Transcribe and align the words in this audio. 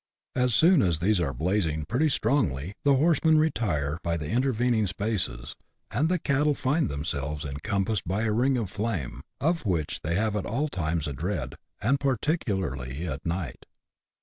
As 0.35 0.55
soon 0.55 0.81
as 0.81 0.97
these 0.97 1.19
are 1.21 1.31
blazing 1.31 1.85
pretty 1.85 2.09
strongly, 2.09 2.73
the 2.83 2.95
horsemen 2.95 3.37
retire 3.37 3.99
by 4.01 4.17
the 4.17 4.31
intervening 4.31 4.87
spaces, 4.87 5.55
and 5.91 6.09
the 6.09 6.17
cattle 6.17 6.55
find 6.55 6.89
themselves 6.89 7.45
encom 7.45 7.85
passed 7.85 8.07
by 8.07 8.23
a 8.23 8.31
ring 8.31 8.57
of 8.57 8.71
flame, 8.71 9.21
of 9.39 9.63
which 9.63 10.01
they 10.01 10.15
have 10.15 10.35
at 10.35 10.47
all 10.47 10.69
times 10.69 11.05
a 11.05 11.13
dread, 11.13 11.53
and 11.83 11.99
particularly 11.99 13.05
at 13.07 13.23
night. 13.27 13.67